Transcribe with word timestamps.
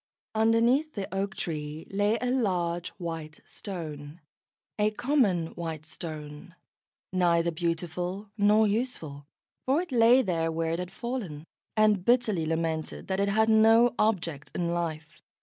Underneath 0.33 0.93
the 0.95 1.07
oak 1.13 1.35
tree 1.35 1.85
lay 1.91 2.17
a 2.19 2.31
large 2.31 2.89
white 2.97 3.39
Stone, 3.45 4.19
a 4.79 4.89
common 4.89 5.53
white 5.53 5.85
Stone, 5.85 6.55
neither 7.13 7.51
beautiful 7.51 8.31
nor 8.35 8.65
useful, 8.67 9.27
for 9.67 9.79
it 9.79 9.91
lay 9.91 10.23
there 10.23 10.51
where 10.51 10.71
it 10.71 10.79
had 10.79 10.91
fallen, 10.91 11.43
and 11.77 12.03
bitterly 12.03 12.47
lamented 12.47 13.09
that 13.09 13.19
it 13.19 13.29
had 13.29 13.47
no 13.47 13.93
object 13.99 14.49
in 14.55 14.73
life. 14.73 15.21